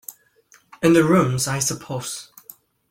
In 0.81 0.93
the 0.93 1.03
rooms, 1.03 1.47
I 1.47 1.59
suppose? 1.59 2.31